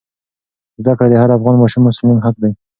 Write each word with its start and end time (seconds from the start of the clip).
زده 0.81 0.93
کړه 0.97 1.07
د 1.11 1.15
هر 1.21 1.29
افغان 1.37 1.55
ماشوم 1.61 1.83
مسلم 1.89 2.17
حق 2.25 2.35
دی. 2.43 2.51